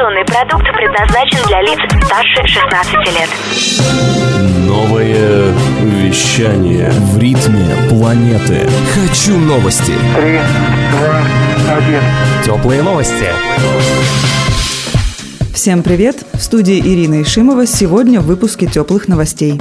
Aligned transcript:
Информационный 0.00 0.24
продукт 0.24 0.64
предназначен 0.74 1.46
для 1.46 1.60
лиц 1.60 1.78
старше 2.06 2.46
16 2.46 2.94
лет. 3.18 3.28
Новое 4.66 5.52
вещание 5.82 6.90
в 6.90 7.18
ритме 7.18 7.66
планеты. 7.90 8.66
Хочу 8.94 9.36
новости. 9.36 9.92
Три, 10.16 10.38
два, 10.92 11.22
один. 11.76 12.00
Теплые 12.42 12.82
новости. 12.82 13.26
Всем 15.52 15.82
привет! 15.82 16.16
В 16.32 16.40
студии 16.40 16.80
Ирина 16.80 17.20
Ишимова 17.20 17.66
сегодня 17.66 18.20
в 18.20 18.24
выпуске 18.24 18.66
теплых 18.66 19.06
новостей. 19.06 19.60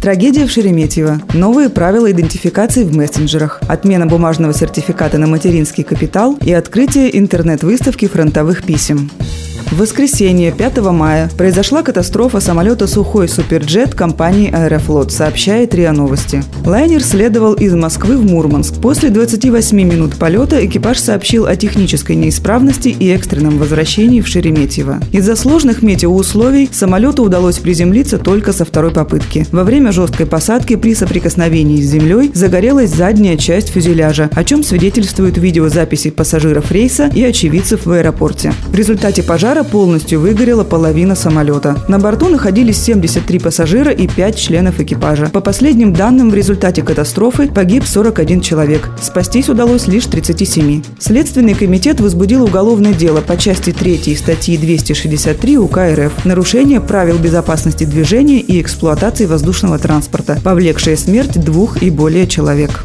Трагедия 0.00 0.46
в 0.46 0.50
Шереметьево. 0.50 1.20
Новые 1.34 1.68
правила 1.68 2.10
идентификации 2.10 2.84
в 2.84 2.96
мессенджерах. 2.96 3.60
Отмена 3.68 4.06
бумажного 4.06 4.54
сертификата 4.54 5.18
на 5.18 5.26
материнский 5.26 5.84
капитал 5.84 6.38
и 6.40 6.54
открытие 6.54 7.18
интернет-выставки 7.18 8.08
фронтовых 8.08 8.64
писем. 8.64 9.10
В 9.70 9.78
воскресенье, 9.78 10.52
5 10.52 10.78
мая, 10.92 11.30
произошла 11.36 11.82
катастрофа 11.82 12.38
самолета 12.40 12.86
«Сухой 12.86 13.28
Суперджет» 13.28 13.94
компании 13.94 14.54
«Аэрофлот», 14.54 15.10
сообщает 15.10 15.74
РИА 15.74 15.92
Новости. 15.92 16.44
Лайнер 16.64 17.02
следовал 17.02 17.54
из 17.54 17.74
Москвы 17.74 18.16
в 18.16 18.24
Мурманск. 18.24 18.74
После 18.80 19.10
28 19.10 19.76
минут 19.76 20.16
полета 20.16 20.64
экипаж 20.64 20.98
сообщил 20.98 21.46
о 21.46 21.56
технической 21.56 22.14
неисправности 22.14 22.88
и 22.88 23.08
экстренном 23.10 23.58
возвращении 23.58 24.20
в 24.20 24.28
Шереметьево. 24.28 25.00
Из-за 25.12 25.34
сложных 25.34 25.82
метеоусловий 25.82 26.68
самолету 26.70 27.24
удалось 27.24 27.58
приземлиться 27.58 28.18
только 28.18 28.52
со 28.52 28.64
второй 28.64 28.92
попытки. 28.92 29.46
Во 29.50 29.64
время 29.64 29.92
жесткой 29.92 30.26
посадки 30.26 30.76
при 30.76 30.94
соприкосновении 30.94 31.80
с 31.80 31.90
землей 31.90 32.30
загорелась 32.32 32.94
задняя 32.94 33.36
часть 33.36 33.70
фюзеляжа, 33.70 34.30
о 34.34 34.44
чем 34.44 34.62
свидетельствуют 34.62 35.38
видеозаписи 35.38 36.10
пассажиров 36.10 36.70
рейса 36.70 37.10
и 37.14 37.24
очевидцев 37.24 37.86
в 37.86 37.90
аэропорте. 37.90 38.52
В 38.68 38.74
результате 38.74 39.22
пожара 39.22 39.53
полностью 39.62 40.20
выгорела 40.20 40.64
половина 40.64 41.14
самолета. 41.14 41.76
На 41.86 41.98
борту 41.98 42.28
находились 42.28 42.82
73 42.82 43.38
пассажира 43.38 43.92
и 43.92 44.08
5 44.08 44.36
членов 44.36 44.80
экипажа. 44.80 45.26
По 45.26 45.40
последним 45.40 45.92
данным, 45.92 46.30
в 46.30 46.34
результате 46.34 46.82
катастрофы 46.82 47.48
погиб 47.48 47.84
41 47.86 48.40
человек. 48.40 48.88
Спастись 49.00 49.48
удалось 49.48 49.86
лишь 49.86 50.06
37. 50.06 50.82
Следственный 50.98 51.54
комитет 51.54 52.00
возбудил 52.00 52.44
уголовное 52.44 52.94
дело 52.94 53.20
по 53.20 53.36
части 53.36 53.72
3 53.72 54.16
статьи 54.16 54.56
263 54.56 55.58
УК 55.58 55.78
РФ 55.94 56.24
«Нарушение 56.24 56.80
правил 56.80 57.18
безопасности 57.18 57.84
движения 57.84 58.40
и 58.40 58.60
эксплуатации 58.60 59.26
воздушного 59.26 59.78
транспорта, 59.78 60.40
повлекшее 60.42 60.96
смерть 60.96 61.38
двух 61.38 61.82
и 61.82 61.90
более 61.90 62.26
человек». 62.26 62.84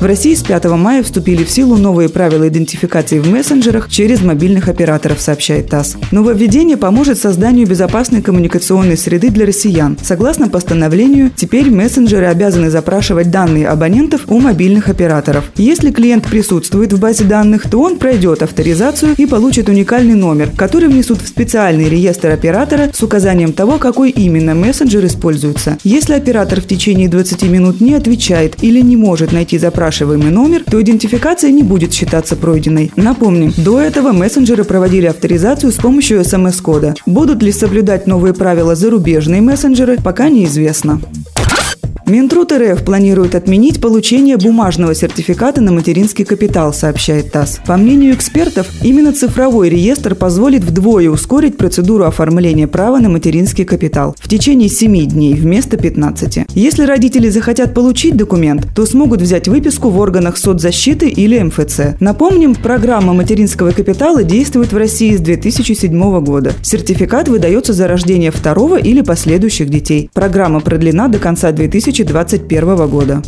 В 0.00 0.06
России 0.06 0.34
с 0.34 0.42
5 0.42 0.64
мая 0.78 1.02
вступили 1.02 1.44
в 1.44 1.50
силу 1.50 1.76
новые 1.76 2.08
правила 2.08 2.48
идентификации 2.48 3.18
в 3.18 3.30
мессенджерах 3.30 3.90
через 3.90 4.22
мобильных 4.22 4.68
операторов, 4.68 5.20
сообщает 5.20 5.68
ТАСС. 5.68 5.98
Нововведение 6.10 6.78
поможет 6.78 7.18
созданию 7.18 7.66
безопасной 7.66 8.22
коммуникационной 8.22 8.96
среды 8.96 9.28
для 9.28 9.44
россиян. 9.44 9.98
Согласно 10.02 10.48
постановлению, 10.48 11.30
теперь 11.36 11.70
мессенджеры 11.70 12.28
обязаны 12.28 12.70
запрашивать 12.70 13.30
данные 13.30 13.68
абонентов 13.68 14.22
у 14.28 14.40
мобильных 14.40 14.88
операторов. 14.88 15.44
Если 15.56 15.90
клиент 15.90 16.26
присутствует 16.26 16.94
в 16.94 16.98
базе 16.98 17.24
данных, 17.24 17.68
то 17.68 17.82
он 17.82 17.98
пройдет 17.98 18.42
авторизацию 18.42 19.14
и 19.18 19.26
получит 19.26 19.68
уникальный 19.68 20.14
номер, 20.14 20.48
который 20.56 20.88
внесут 20.88 21.20
в 21.20 21.28
специальный 21.28 21.90
реестр 21.90 22.30
оператора 22.30 22.88
с 22.90 23.02
указанием 23.02 23.52
того, 23.52 23.76
какой 23.76 24.08
именно 24.08 24.54
мессенджер 24.54 25.04
используется. 25.04 25.76
Если 25.84 26.14
оператор 26.14 26.62
в 26.62 26.66
течение 26.66 27.10
20 27.10 27.42
минут 27.42 27.82
не 27.82 27.92
отвечает 27.92 28.64
или 28.64 28.80
не 28.80 28.96
может 28.96 29.32
найти 29.32 29.58
запрашиваемый 29.58 29.89
запрашиваемый 29.90 30.30
номер, 30.30 30.62
то 30.64 30.80
идентификация 30.80 31.50
не 31.50 31.64
будет 31.64 31.92
считаться 31.92 32.36
пройденной. 32.36 32.92
Напомним, 32.94 33.52
до 33.56 33.80
этого 33.80 34.12
мессенджеры 34.12 34.62
проводили 34.62 35.06
авторизацию 35.06 35.72
с 35.72 35.76
помощью 35.76 36.24
смс-кода. 36.24 36.94
Будут 37.06 37.42
ли 37.42 37.50
соблюдать 37.50 38.06
новые 38.06 38.32
правила 38.32 38.76
зарубежные 38.76 39.40
мессенджеры, 39.40 39.98
пока 40.02 40.28
неизвестно. 40.28 41.00
Минтруд 42.10 42.50
РФ 42.50 42.84
планирует 42.84 43.36
отменить 43.36 43.80
получение 43.80 44.36
бумажного 44.36 44.96
сертификата 44.96 45.60
на 45.60 45.70
материнский 45.70 46.24
капитал, 46.24 46.72
сообщает 46.72 47.30
ТАСС. 47.30 47.60
По 47.64 47.76
мнению 47.76 48.14
экспертов, 48.14 48.66
именно 48.82 49.12
цифровой 49.12 49.68
реестр 49.68 50.16
позволит 50.16 50.64
вдвое 50.64 51.08
ускорить 51.08 51.56
процедуру 51.56 52.06
оформления 52.06 52.66
права 52.66 52.98
на 52.98 53.08
материнский 53.08 53.64
капитал 53.64 54.16
в 54.18 54.28
течение 54.28 54.68
7 54.68 55.06
дней 55.06 55.34
вместо 55.34 55.76
15. 55.76 56.46
Если 56.52 56.82
родители 56.84 57.28
захотят 57.28 57.74
получить 57.74 58.16
документ, 58.16 58.66
то 58.74 58.86
смогут 58.86 59.22
взять 59.22 59.46
выписку 59.46 59.90
в 59.90 60.00
органах 60.00 60.36
соцзащиты 60.36 61.08
или 61.08 61.38
МФЦ. 61.38 62.00
Напомним, 62.00 62.56
программа 62.56 63.12
материнского 63.12 63.70
капитала 63.70 64.24
действует 64.24 64.72
в 64.72 64.76
России 64.76 65.14
с 65.14 65.20
2007 65.20 66.24
года. 66.24 66.54
Сертификат 66.62 67.28
выдается 67.28 67.72
за 67.72 67.86
рождение 67.86 68.32
второго 68.32 68.78
или 68.78 69.00
последующих 69.00 69.70
детей. 69.70 70.10
Программа 70.12 70.58
продлена 70.58 71.06
до 71.06 71.20
конца 71.20 71.52
2000 71.52 71.99
2021 72.04 72.88
года. 72.88 73.22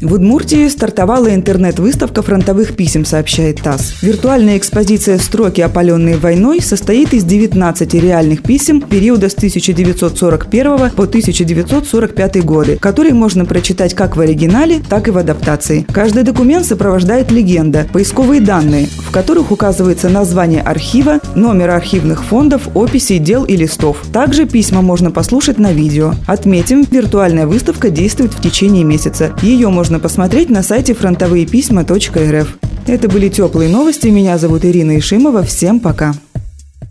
В 0.00 0.14
Удмуртии 0.14 0.68
стартовала 0.68 1.34
интернет-выставка 1.34 2.22
фронтовых 2.22 2.76
писем, 2.76 3.04
сообщает 3.04 3.62
ТАСС. 3.62 4.00
Виртуальная 4.00 4.56
экспозиция 4.56 5.18
«Строки, 5.18 5.60
опаленные 5.60 6.16
войной» 6.16 6.62
состоит 6.62 7.12
из 7.14 7.24
19 7.24 7.94
реальных 7.94 8.44
писем 8.44 8.80
периода 8.80 9.28
с 9.28 9.34
1941 9.34 10.90
по 10.90 11.02
1945 11.02 12.44
годы, 12.44 12.76
которые 12.76 13.12
можно 13.12 13.44
прочитать 13.44 13.94
как 13.94 14.16
в 14.16 14.20
оригинале, 14.20 14.80
так 14.88 15.08
и 15.08 15.10
в 15.10 15.18
адаптации. 15.18 15.84
Каждый 15.92 16.22
документ 16.22 16.64
сопровождает 16.64 17.32
легенда, 17.32 17.88
поисковые 17.92 18.40
данные, 18.40 18.86
в 18.86 19.10
которых 19.10 19.50
указывается 19.50 20.08
название 20.08 20.62
архива, 20.62 21.18
номер 21.34 21.70
архивных 21.70 22.22
фондов, 22.22 22.68
описей, 22.76 23.18
дел 23.18 23.44
и 23.44 23.56
листов. 23.56 24.04
Также 24.12 24.46
письма 24.46 24.80
можно 24.80 25.10
послушать 25.10 25.58
на 25.58 25.72
видео. 25.72 26.14
Отметим, 26.28 26.86
виртуальная 26.88 27.48
выставка 27.48 27.90
действует 27.90 28.32
в 28.32 28.40
течение 28.40 28.84
месяца. 28.84 29.32
Ее 29.42 29.70
можно 29.70 29.87
можно 29.88 30.00
посмотреть 30.00 30.50
на 30.50 30.62
сайте 30.62 30.92
фронтовыеписьма.рф. 30.92 32.58
Это 32.86 33.08
были 33.08 33.30
теплые 33.30 33.70
новости. 33.70 34.08
Меня 34.08 34.36
зовут 34.36 34.66
Ирина 34.66 34.98
Ишимова. 34.98 35.42
Всем 35.42 35.80
пока. 35.80 36.12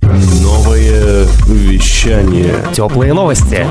Новое 0.01 1.27
вещание. 1.47 2.55
Теплые 2.73 3.13
новости. 3.13 3.67